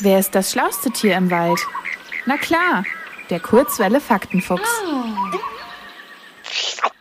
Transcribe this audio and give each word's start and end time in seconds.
Wer 0.00 0.20
ist 0.20 0.34
das 0.34 0.52
schlauste 0.52 0.90
Tier 0.90 1.16
im 1.16 1.30
Wald? 1.30 1.60
Na 2.24 2.36
klar, 2.36 2.84
der 3.30 3.40
Kurzwelle 3.40 4.00
Faktenfuchs. 4.00 4.70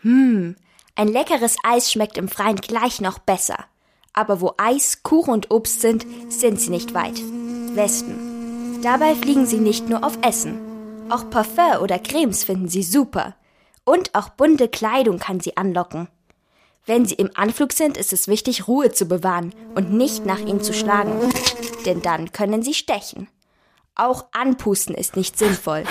Hm, 0.00 0.56
ein 0.94 1.08
leckeres 1.08 1.56
Eis 1.62 1.92
schmeckt 1.92 2.16
im 2.16 2.28
Freien 2.28 2.56
gleich 2.56 3.00
noch 3.00 3.18
besser. 3.18 3.58
Aber 4.14 4.40
wo 4.40 4.54
Eis, 4.56 5.02
Kuchen 5.02 5.34
und 5.34 5.50
Obst 5.50 5.82
sind, 5.82 6.06
sind 6.30 6.58
sie 6.58 6.70
nicht 6.70 6.94
weit. 6.94 7.20
Wespen. 7.74 8.80
Dabei 8.82 9.14
fliegen 9.14 9.44
sie 9.44 9.58
nicht 9.58 9.90
nur 9.90 10.02
auf 10.02 10.18
Essen. 10.22 10.58
Auch 11.10 11.28
Parfum 11.28 11.82
oder 11.82 11.98
Cremes 11.98 12.44
finden 12.44 12.68
sie 12.68 12.82
super. 12.82 13.34
Und 13.84 14.14
auch 14.14 14.30
bunte 14.30 14.68
Kleidung 14.68 15.18
kann 15.18 15.40
sie 15.40 15.56
anlocken. 15.56 16.08
Wenn 16.86 17.04
sie 17.04 17.16
im 17.16 17.30
Anflug 17.34 17.72
sind, 17.72 17.96
ist 17.96 18.12
es 18.12 18.28
wichtig, 18.28 18.68
Ruhe 18.68 18.92
zu 18.92 19.06
bewahren 19.06 19.52
und 19.74 19.92
nicht 19.92 20.24
nach 20.24 20.38
ihnen 20.38 20.62
zu 20.62 20.72
schlagen. 20.72 21.32
Denn 21.84 22.00
dann 22.00 22.30
können 22.30 22.62
sie 22.62 22.74
stechen. 22.74 23.28
Auch 23.96 24.26
anpusten 24.32 24.94
ist 24.94 25.16
nicht 25.16 25.36
sinnvoll. 25.36 25.84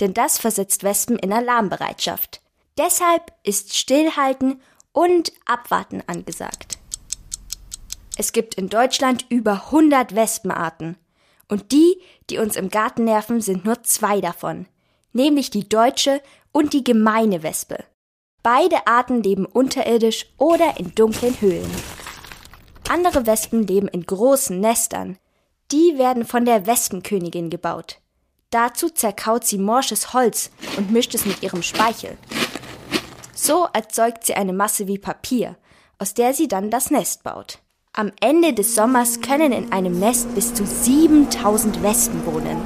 Denn 0.00 0.12
das 0.12 0.38
versetzt 0.38 0.84
Wespen 0.84 1.18
in 1.18 1.32
Alarmbereitschaft. 1.32 2.42
Deshalb 2.76 3.32
ist 3.44 3.74
Stillhalten 3.74 4.60
und 4.92 5.32
Abwarten 5.46 6.02
angesagt. 6.06 6.78
Es 8.18 8.32
gibt 8.32 8.56
in 8.56 8.68
Deutschland 8.68 9.24
über 9.30 9.66
100 9.66 10.14
Wespenarten. 10.14 10.96
Und 11.48 11.72
die, 11.72 12.00
die 12.30 12.38
uns 12.38 12.56
im 12.56 12.68
Garten 12.68 13.04
nerven, 13.04 13.40
sind 13.40 13.64
nur 13.64 13.82
zwei 13.84 14.20
davon. 14.20 14.66
Nämlich 15.12 15.50
die 15.50 15.68
deutsche 15.68 16.20
und 16.52 16.72
die 16.72 16.84
gemeine 16.84 17.42
Wespe. 17.42 17.84
Beide 18.44 18.86
Arten 18.86 19.22
leben 19.22 19.46
unterirdisch 19.46 20.26
oder 20.36 20.78
in 20.78 20.94
dunklen 20.94 21.40
Höhlen. 21.40 21.70
Andere 22.90 23.24
Wespen 23.24 23.66
leben 23.66 23.88
in 23.88 24.04
großen 24.04 24.60
Nestern. 24.60 25.16
Die 25.72 25.96
werden 25.96 26.26
von 26.26 26.44
der 26.44 26.66
Wespenkönigin 26.66 27.48
gebaut. 27.48 28.00
Dazu 28.50 28.90
zerkaut 28.90 29.46
sie 29.46 29.56
morsches 29.56 30.12
Holz 30.12 30.50
und 30.76 30.90
mischt 30.90 31.14
es 31.14 31.24
mit 31.24 31.42
ihrem 31.42 31.62
Speichel. 31.62 32.18
So 33.34 33.66
erzeugt 33.72 34.26
sie 34.26 34.34
eine 34.34 34.52
Masse 34.52 34.86
wie 34.88 34.98
Papier, 34.98 35.56
aus 35.98 36.12
der 36.12 36.34
sie 36.34 36.46
dann 36.46 36.70
das 36.70 36.90
Nest 36.90 37.22
baut. 37.22 37.60
Am 37.94 38.12
Ende 38.20 38.52
des 38.52 38.74
Sommers 38.74 39.22
können 39.22 39.52
in 39.52 39.72
einem 39.72 39.98
Nest 39.98 40.34
bis 40.34 40.52
zu 40.52 40.66
7000 40.66 41.82
Wespen 41.82 42.26
wohnen. 42.26 42.60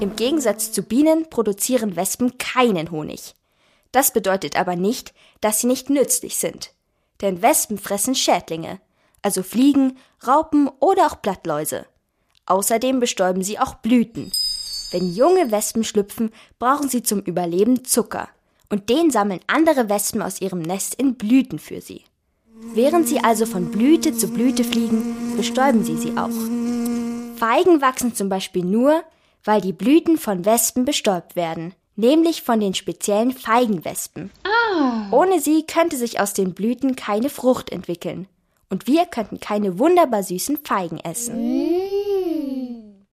Im 0.00 0.16
Gegensatz 0.16 0.70
zu 0.70 0.82
Bienen 0.82 1.30
produzieren 1.30 1.96
Wespen 1.96 2.36
keinen 2.36 2.90
Honig. 2.90 3.34
Das 3.92 4.10
bedeutet 4.10 4.56
aber 4.56 4.74
nicht, 4.74 5.12
dass 5.40 5.60
sie 5.60 5.66
nicht 5.66 5.90
nützlich 5.90 6.36
sind. 6.36 6.72
Denn 7.20 7.42
Wespen 7.42 7.78
fressen 7.78 8.14
Schädlinge, 8.14 8.80
also 9.20 9.42
Fliegen, 9.42 9.98
Raupen 10.26 10.68
oder 10.80 11.06
auch 11.06 11.16
Blattläuse. 11.16 11.86
Außerdem 12.46 12.98
bestäuben 12.98 13.42
sie 13.42 13.58
auch 13.58 13.74
Blüten. 13.74 14.32
Wenn 14.90 15.14
junge 15.14 15.50
Wespen 15.50 15.84
schlüpfen, 15.84 16.30
brauchen 16.58 16.88
sie 16.88 17.02
zum 17.02 17.20
Überleben 17.20 17.84
Zucker. 17.84 18.28
Und 18.68 18.88
den 18.88 19.10
sammeln 19.10 19.40
andere 19.46 19.88
Wespen 19.88 20.22
aus 20.22 20.40
ihrem 20.40 20.60
Nest 20.60 20.94
in 20.94 21.14
Blüten 21.14 21.58
für 21.58 21.80
sie. 21.80 22.02
Während 22.74 23.06
sie 23.06 23.22
also 23.22 23.44
von 23.44 23.70
Blüte 23.70 24.14
zu 24.14 24.28
Blüte 24.28 24.64
fliegen, 24.64 25.36
bestäuben 25.36 25.84
sie 25.84 25.96
sie 25.98 26.16
auch. 26.16 26.30
Feigen 27.38 27.80
wachsen 27.80 28.14
zum 28.14 28.28
Beispiel 28.28 28.64
nur, 28.64 29.02
weil 29.44 29.60
die 29.60 29.72
Blüten 29.72 30.16
von 30.16 30.44
Wespen 30.44 30.84
bestäubt 30.84 31.36
werden 31.36 31.74
nämlich 31.96 32.42
von 32.42 32.60
den 32.60 32.74
speziellen 32.74 33.32
Feigenwespen. 33.32 34.30
Ah. 34.44 35.08
Ohne 35.10 35.40
sie 35.40 35.64
könnte 35.64 35.96
sich 35.96 36.20
aus 36.20 36.32
den 36.32 36.54
Blüten 36.54 36.96
keine 36.96 37.30
Frucht 37.30 37.70
entwickeln. 37.70 38.26
Und 38.70 38.86
wir 38.86 39.04
könnten 39.06 39.38
keine 39.38 39.78
wunderbar 39.78 40.22
süßen 40.22 40.58
Feigen 40.64 40.98
essen. 40.98 41.66
Mm. 41.66 42.01